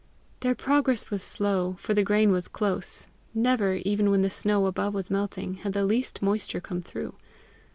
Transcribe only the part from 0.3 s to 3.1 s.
Their progress was slow, for the grain was close: